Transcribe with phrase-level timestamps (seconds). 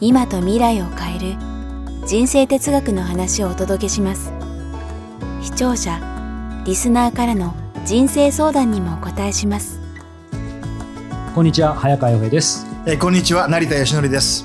[0.00, 1.36] 今と未来を変える
[2.06, 4.32] 人生哲学の話をお届けします。
[5.40, 6.00] 視聴者
[6.66, 7.54] リスナーからの
[7.84, 9.78] 人生相談にもお答えします。
[11.32, 12.66] こんにちは早川洋平です。
[12.86, 14.44] えこんにちは成田義則です。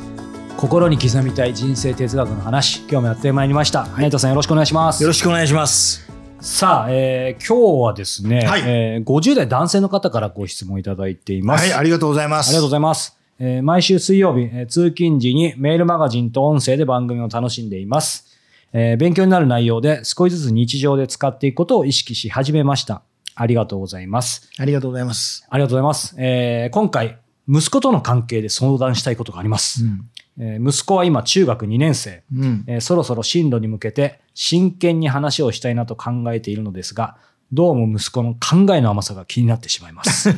[0.56, 5.02] 心に刻みたい人生哲学の話今日もやってまいりました、はい、成田さんよろしくお願いします。
[5.02, 6.08] よろしくお願いします。
[6.42, 11.68] さあ、えー、今日はですね、はい、えー、50代男性の方からご質問いただいています。
[11.68, 12.50] はいありがとうございます。
[12.50, 18.38] ありがとうございますえー、毎週水曜日、えー、通勤時にメールマガジンと音声で番組を楽しんでいます。
[18.74, 23.02] えー、勉強になる内容で少しずつ日常で使っていくことを意識し始めました。
[23.36, 24.50] ありがとうございます。
[24.60, 25.48] ありがとうございます。
[25.50, 26.16] ありがとうございます。
[26.20, 27.18] えー、今回、
[27.48, 29.86] 息子との関係で相談したいことがあります。
[29.86, 30.10] うん
[30.42, 37.18] えー息子は今中学2年生、うんえーそろそろ進路に向けて真剣に話をしたいなと考えているのですが、
[37.52, 40.34] どうも息子の考えの甘さが気になってしまいます。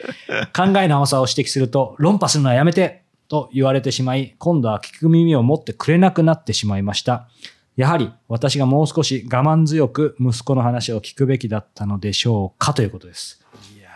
[0.56, 7.28] 考えの甘さを指摘すると、論破するのはやめてと言われてしまい、今度は聞く耳を持ってくれなくなってしまいました。
[7.76, 13.42] やはり私がもう少し我慢強く息子の話を聞くべきだったのでしょうかということです。
[13.76, 13.88] いや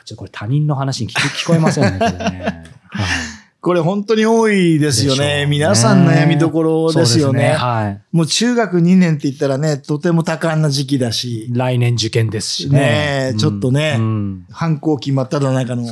[0.00, 2.64] ー、ちょっとこれ他人の話に聞こ聞こえませんね、これね。
[2.90, 3.25] は い
[3.66, 5.38] これ本当に多いですよね。
[5.38, 7.48] ね皆さん悩みどころですよそうね。
[7.48, 8.00] はい。
[8.12, 12.78] もう中学2年って言ったらね、とても多感な時期だし、来年受験ですしね。
[12.78, 15.82] ねえちょっとねうん反抗期真っ只中の。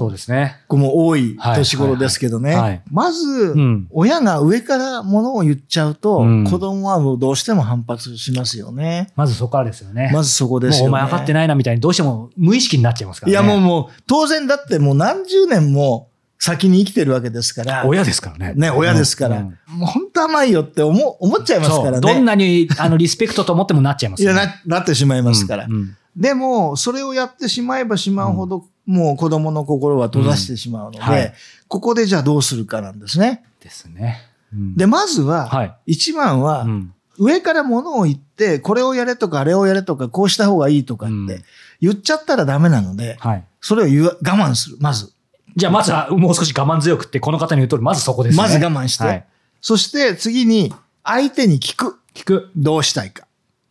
[0.68, 2.84] 子も多いはい年頃ですけどね。
[2.92, 9.10] まずん、親が上からものを言っちゃうとうん、子供はもうどうしても反発しますよね。
[9.16, 10.10] まずそこからですよね。
[10.12, 10.90] まずそこですよね。
[10.90, 13.32] もうお前分かってないなみたいにどうしても無意識になっちゃいますからね。
[13.32, 16.10] いやもうもう、当然だってもう何十年も
[16.44, 17.86] 先に生きてるわけですから。
[17.86, 18.54] 親ですからね。
[18.54, 19.38] ね、親ですから。
[19.38, 22.00] うんもう本当甘いよって思う思っちゃいますからね。
[22.00, 24.34] どんなにあのリスペクトと思ってもなっちゃいますいや。
[24.34, 25.64] な、なってしまいますから。
[25.64, 31.34] うんうんでも、それをやってしまえばしまうほど、もう子供の心は閉ざしてしまうので、うんはい
[31.66, 33.42] ここでじゃあどうするかなんですね。
[33.60, 34.20] ですね。
[34.52, 35.74] うんで、まずは、はい。
[35.86, 41.42] 一番は、うん上から物を言って、これをやれとか、あれをやれとか、こうした方がいいとかっうんて、
[41.80, 43.44] 言っちゃったらダメなので、はい。
[43.60, 45.13] それを我慢する、まず。
[45.56, 48.42] じゃあまずはもう少し我慢強くって、この方に言う通り、まずそこですね。
[48.42, 49.04] まず我慢して。
[49.04, 49.26] はい
[49.66, 51.98] そして次に、相手に聞く。
[52.14, 52.50] 聞く。
[52.54, 53.26] どうしたいか。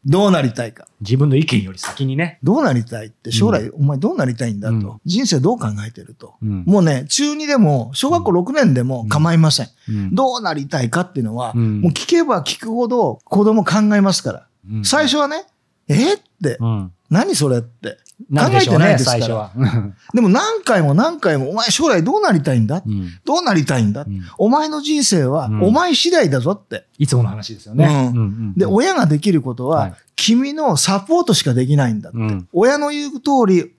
[0.06, 0.88] どうなりたいか。
[1.02, 2.40] 自分の意見より先にね。
[2.42, 6.34] どうなりたいって将来、お前どうなりたいんだと、うん人生どう考えてると。
[6.42, 9.68] うんもうね、中2でも、小学校6年でも構いません。
[9.88, 14.48] うんどうなりたいかっていうのは、うんもう聞けば聞くほど子供考えますから。
[14.72, 15.46] うん最初はね、
[15.88, 16.92] えって、うん。
[17.10, 17.98] 何それって。
[18.34, 19.52] 考えてないですから最初は。
[19.56, 26.86] う んでも何回も何回も、お前将来どうなりたいんだ、うんどうなりたいんだ、うんお前の人生はうんお前次第だぞって。
[26.98, 28.14] いつもの話ですよね。
[28.56, 32.18] で、親ができることは、はい君のサポートしかできないんだって。
[32.20, 33.74] うん親の言う通り、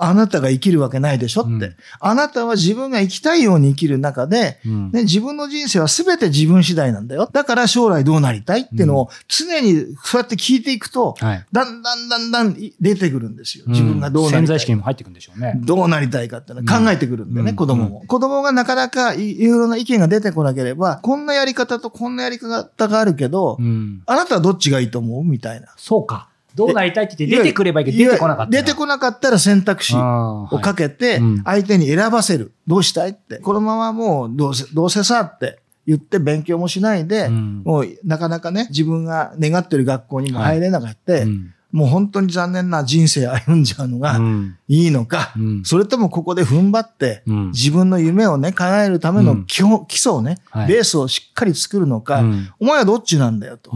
[0.00, 1.50] あなたが生きるわけないでしょって。
[1.50, 7.28] うんあなたは自分が生きたいように生きる中で、うんね、自分の人生は全て自分次第なんだよ。
[7.32, 11.44] だから将来どうなりたいっていうのを常にそうやって聞いていくと、はい。
[11.52, 13.64] だんだんだんだん出てくるんですよ。
[13.66, 15.54] 自分がどうな潜りたい在意識にも入ってくるんでしょうね。
[15.56, 18.04] どうなりたいかっていうのは考えてくるんでね、うん子供も。
[18.06, 24.02] 子供がなかなかいいろいろな意見が出てこなければ、こんなやり方とこんなやり方があるけど、うん。
[24.06, 25.24] あなたはどっちがいいと思う？
[25.24, 25.68] みたいな。
[25.76, 26.28] そうか。
[26.58, 28.62] どうなりたいって言って出てくればいいけど、出てこなかったら。
[28.62, 32.52] 出てこなかったら選択肢をかけてうん、相手に選ばせる。
[32.66, 33.38] どうしたいって。
[33.38, 37.62] このままもう、どうせ、どうせさって言って勉強もしないで、うん。
[37.64, 41.54] もうなかなかね、自分が願ってる学校にも入れなかった、うん。
[41.70, 44.56] もう本当に残念な人生歩んじゃうのがうん。
[44.68, 45.62] いいのか、うん。
[45.64, 47.50] それともここで踏ん張って、うん。
[47.50, 50.68] 自分の夢をね、叶えるための基本、基礎をね、はい。
[50.68, 52.48] ベースをしっかり作るのか、うん。
[52.58, 53.70] お前はどっちなんだよと。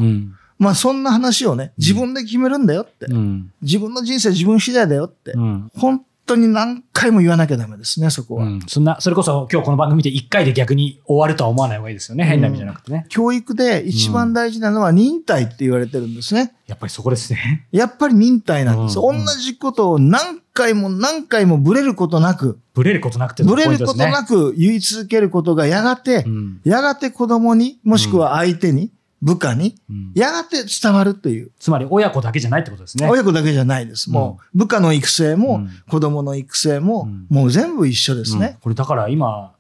[0.63, 3.07] うんまあそんな話をね、自分で決めるんだよって。
[3.07, 5.33] うん自分の人生自分次第だよって。
[5.33, 8.45] うん本当に何回も言わなきゃダメですね、そこは。
[8.45, 12.25] うんそんな、それこそ今日この番組で1回で逆に終わるとは思わない方がいいですよね。
[12.25, 13.07] 変な意味じゃなくてね。
[13.09, 16.55] 教育で一番大事なのは忍耐って言われてるんですね。
[16.69, 17.67] やっぱりそこですね。
[17.73, 18.99] やっぱり忍耐なんです。
[18.99, 23.65] うん同じことを何回も何回もブレることなく、ブレることなくてのブレ。
[23.65, 28.91] ることなく言い続けることがやがてう、んやがて子供に、もしくは相手に、
[29.23, 31.53] 部下に、うんやがて伝わるという。
[31.59, 33.09] つまり親子だけじゃないってことですね。
[33.09, 34.11] 親子だけじゃないです。
[34.11, 38.59] もう、部下の育成も、うん子供の育成も、うんもう全部一緒ですうんね。
[38.61, 39.53] これだから今、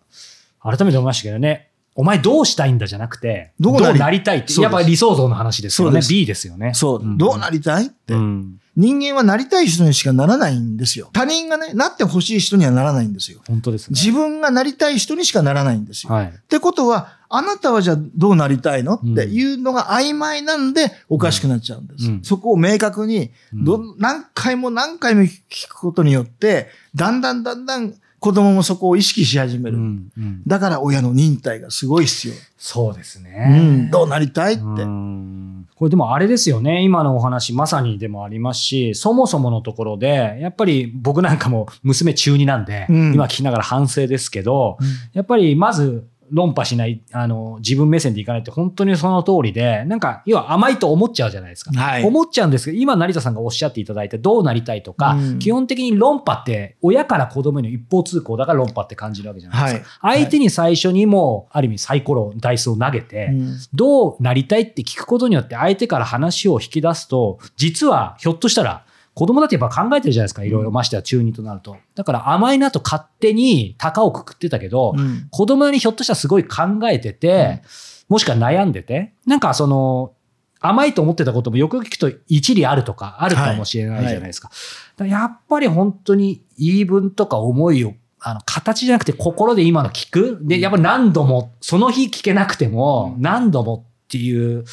[0.60, 1.71] 改めて思いましたけどね。
[1.94, 6.00] お前どうしたいんだじゃなくて、どうなりりたいって、やっぱり理想像の話ですよね。
[6.08, 6.72] B ですよね。
[6.74, 8.58] そう、んどうなりたいって、うん。
[8.74, 11.10] 人間はなりたい人にしかならないんですよ。
[11.12, 13.40] 他人がね、なってほしい人にはならないんですよ。
[13.46, 13.94] 本当ですね。
[13.94, 16.12] 自分がなりたい人にしかならないんですよ。
[16.14, 16.28] はい。
[16.28, 22.06] ってことは、あなたはじゃあどうなりたいのっていうのが曖昧なんでおかしくなっちゃうんです。
[22.08, 29.78] うんそこを明確にど、うん何回も何回も聞くことによって、だんだんだんだん子供もそこを意識し始める。
[29.78, 32.34] うんうんだから親の忍耐がすごい必要。
[32.56, 33.58] そうですうね。
[33.88, 34.62] ん、どうなりたいって。
[34.62, 36.84] うんこれでもあれですよね。
[36.84, 44.78] 今のお話まさにでもありますし、そもそものところで、やっぱり僕なんかも娘中2なんで、うん今聞きながら反省ですけど、
[45.12, 51.72] やっぱりまず論破しない、あの、自分目線でいかないって本当にその通りで、なんか、要は甘いと思っちゃうじゃないですか。
[51.78, 52.04] はい。
[52.04, 55.38] 思っちゃうんですけど、今成田さんがおっしゃっていただいて、どうなりたいとか、うん。
[55.38, 59.88] 基本的に論破って、親から子供への一方通行だから論破って感じるわけじゃないですか。
[60.00, 60.18] はい。
[60.20, 63.56] 相手に最初にもう、ある意味サイコロ、ダイスを投げて、うん。
[63.74, 68.84] どうなりたいって聞くことによって相手から話を引き出すと、実はひょっとしたら
[69.14, 70.44] 子供だってやっぱ考えてるじゃないですか。
[70.44, 71.76] いろいろましては中二となると。
[71.94, 77.62] だから甘いなと勝手に高をくくってたけど、うん子供にひょっとしたらすごい考えてて、
[78.08, 80.12] もしくは悩んでて、なんかその、
[80.60, 84.48] 甘いと思ってたこともよく聞くと一理あるとかあるかもしれないじゃないですか。
[84.96, 90.38] だからやっぱり本当に言い分とか思いをあの形じゃなくて心で今の聞く。
[90.42, 94.64] で、やっぱり何度も、その日聞けなくても何度もっていう、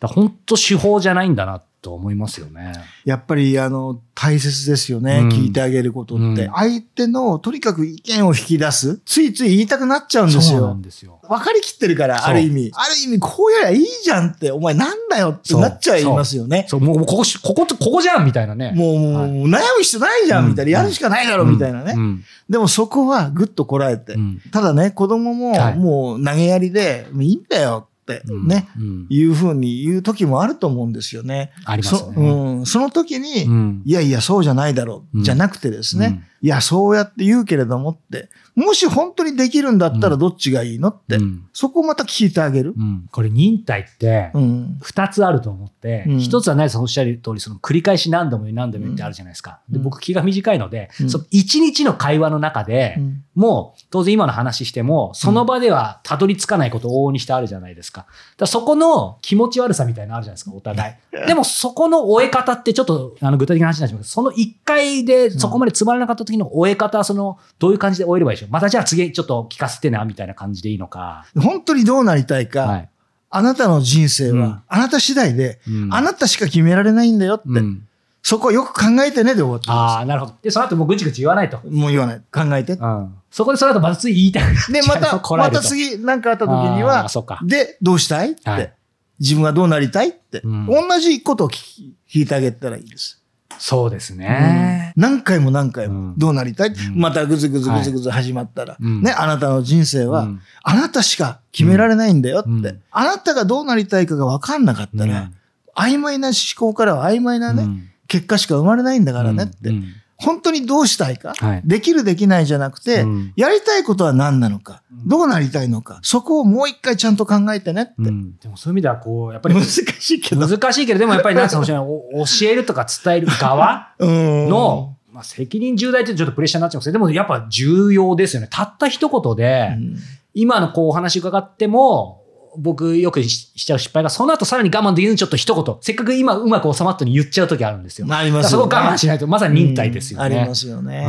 [0.00, 1.56] 本当手法じゃないんだな
[1.86, 2.72] と思いますよね。
[3.04, 5.20] やっぱり、あの、大切ですよね。
[5.20, 6.24] うん聞いてあげることって。
[6.24, 8.98] うん相手の、とにかく意見を引き出す。
[9.04, 10.74] ついつい言いたくなっちゃうんですそうなよ。
[10.74, 11.20] んですよ。
[11.28, 12.72] 分かりきってるから、ある意味。
[12.74, 16.66] ある意味、こうやりゃいいじゃんって、お前なんだよってなっちゃいますよね。
[16.68, 18.72] そう、もうもうここし、ここ、ここじゃんみたいなね。
[18.74, 20.70] もう、もう、はい悩む必要ないじゃん、みたいな。
[20.72, 21.92] やるしかないだろ、みたいなね。
[21.96, 24.14] うんでもそこはぐっとこらえて。
[24.14, 28.46] うんただね、子供もはいもう投げやりで、いいんだよってうん。
[28.46, 29.06] ね、うん。
[29.10, 31.52] いうふうに言う時もあると思うんですよね。
[31.64, 32.30] ありますそ,、ね。
[32.30, 33.82] うん、その時に、うん。
[33.84, 42.74] いやいや、そうじゃないだろう、うんじゃなくてですね、うんいや、そうやって言うけれどもって、もし本当にできるんだったらどっちがいいのって、うんそこをまた聞いてあげる。
[42.76, 44.78] うんこれ忍耐ってうん。
[44.80, 49.60] 二つあると思ってうん一、つはナイさんおっしゃる通りその繰り返し何度も言う何度も言うってあるじゃないですか。
[49.68, 58.06] うんで僕気が短いので、うんその一日の会話の中で、うんもう当然今の話してもその場ではたどり着かないこと往々にしてあるじゃないですか。
[58.38, 61.26] だそこの気持ち悪さみたいなのあるじゃないですかお互い。
[61.26, 68.50] でもそこの終え方ってちょっとあの具体的な話になっちゃいますけどその一回でそこまでつまらなかった時の終え方はそのどういう感じで終えればいいでしょう？
[68.50, 71.26] またじゃあ次ちょっと聞かせてなみたいな感じでいいのか。
[71.36, 72.88] 本当にどうなりたいか、はい。
[73.30, 77.86] あなたの人生うんは、あなた次第で、うんあなたしか決められないんだよって、うん
[78.22, 80.34] そこをよく考えてねで終わってああ、なるほど。
[80.42, 81.58] で、その後もうぐちぐち言わないと。
[81.70, 82.22] もう言わない。
[82.32, 82.72] 考えて。
[82.72, 83.14] うん。
[83.30, 87.08] そこでその後また次言いたくなっちゃうで、また、また次何かあった時にあは。
[87.44, 88.72] で、どうしたいって、はい
[89.18, 93.22] 自分はどうなりたいって、うん同じことを聞き聞いてあげたらいいです。
[93.58, 94.92] そうですね。
[94.96, 96.08] 何回も何回うん。
[96.10, 97.00] も、どうなりたい、うん。
[97.00, 99.02] またぐずぐずぐずぐず始まったら、うん。
[99.02, 100.40] ね、あなたの人生は、うん。
[100.62, 102.82] あなたしか決められないんだよって、うん。
[102.90, 105.30] あなたがどうなりたいかが分かんなかったら、
[105.74, 107.88] 曖昧な思考からは曖昧なね、うん。
[108.08, 109.84] 結果しか生まれないんだからねって、うん
[110.18, 111.62] 本当にどうしたいか、はい。
[111.64, 113.32] できるできないじゃなくて、うん。
[113.36, 115.08] やりたいことは何なのか、うん。
[115.08, 117.92] どうなりたいのか、そこをもう一回ちゃんと考えてねって。
[117.98, 118.36] うん。
[118.38, 119.80] でもそういう意味では、こう、やっぱり難し
[120.14, 120.48] いけど。
[120.48, 124.48] 難しいけど、でもやっぱりなんかもしれない、お教えるとか伝える側 うん。
[124.48, 128.48] の、まあ、責任重大ってちょっとプレッシャーになっちゃうんですけど、でもやっぱ重要ですよね。
[128.50, 129.96] たった一言で、うん。
[130.34, 132.22] 今のこうお話伺っても、
[132.58, 135.76] 僕よくししちゃう失敗が、その後さらに我慢できるちょっと一言。
[135.80, 138.06] せっかく今うまく収まったのに言っちゃう時あるんですよ。
[138.10, 140.26] ありますよ、だからそこ我慢しないと、まさに忍耐ですよね。
[140.26, 141.06] うんありますよね。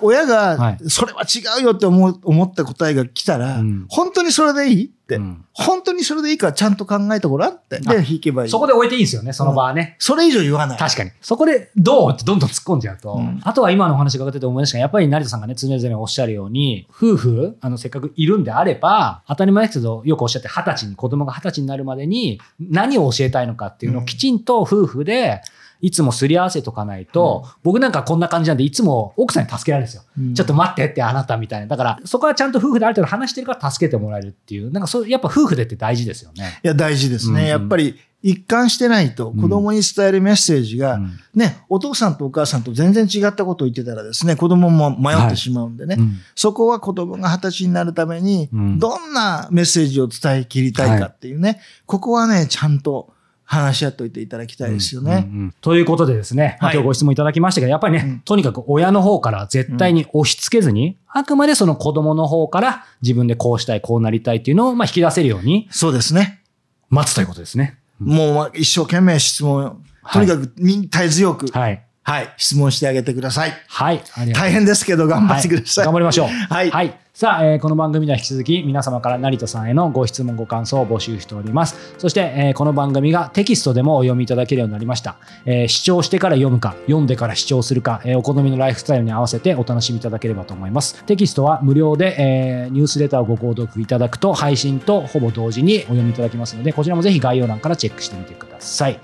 [0.00, 7.80] うん親がはい、それは違うよって思う思った答えが来たら、うん本当にそれでいいって、うん本当にそれでいいからちゃんと考えてごらんって。
[7.84, 8.50] あで、引けばいい。
[8.50, 9.96] そこで終えていいんですよね、その場はね。
[9.98, 10.78] それ以上言わない。
[10.78, 11.10] 確かに。
[11.20, 13.14] そこで、どうってどんどん突っ込んじゃうと。
[13.14, 25.40] うんあとは今のお話伺ってて思い出したが、やっぱり成田さんがね、常々おっしゃるように、夫婦、あの、せっかくいるんであれば、当たり前ですけど、よくおっしゃって、二十歳に、子供が二十歳になるまでに、何を教えたいのかっていうのをうんきちんと夫婦で、
[25.80, 30.02] いつもすり合わせとかないと、僕なんかこんな感じなんで、いつも奥さんに助けられるんですよ。
[30.18, 31.66] うんちょっと待ってってあなたみたいな。
[31.66, 34.70] だから、そこはちゃんと夫婦である程度話してるから助けてもらえるっていう。
[34.72, 36.60] なんかそう、やっぱ夫婦でって大事ですよね。
[36.62, 37.42] いや、大事ですね。
[37.42, 45.96] うんやっぱり、一貫してないと、子供に伝えるメッセージが、うんね、お父さんとお母さんと全然違ったことを言ってたらですね、子供も迷ってしまうんでね。
[45.98, 53.12] うんそこは子供が二十歳になるためにうん、どんなメッセージを伝え切りたいかっていうね、ここはね、ちゃんと
[53.50, 55.26] 話し合っておいていただきたいですよね。
[55.26, 66.42] うんうんうんということでですね、まあはい今日ご質問いただきましたけど、やっぱりね、うんとにかく親の方から絶対に押し付けずに、あくまでその子供の方から自分でこうしたい、こうなりたいっていうのをまあ引き出せるようにそうですね。
[66.90, 67.78] 待つということですね。
[67.98, 72.34] もう一生懸命質問、とにかく忍耐強く、はい、はい。
[72.38, 73.52] 質問してあげてください。
[73.66, 74.02] はい。
[74.32, 75.84] 大変ですけど頑張ってください。
[75.84, 76.28] はい頑張りましょう。
[76.28, 81.94] はいさあ、えーこの番組では引き続き皆様から成田さんへのご質問、ご感想を募集しております。
[81.98, 85.16] そして、えーこの番組がテキストでもお読みいただけるようになりました。
[85.44, 91.02] えー視聴してから読むか、読んでから視聴するか、えーお好みのライフスタイルに合わせてお楽しみいただければと思います。
[91.04, 99.00] テキストは無料で、えーニュースレターをご購読いただくと配信とほぼ同時にお読みいただけますので、こちらもぜひ概要欄からチェックしてみてください。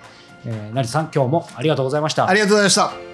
[0.47, 2.35] えー成田さん、今日もありがとうございましたあ。
[2.35, 3.14] りがとうございました。